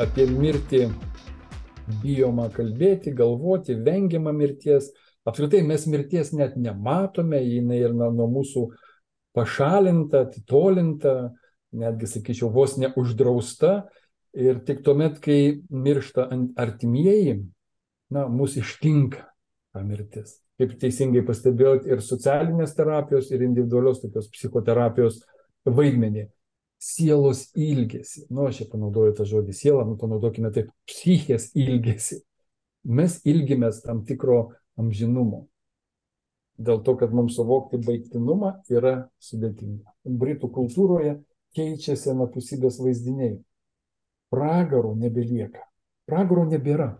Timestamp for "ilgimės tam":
33.28-34.04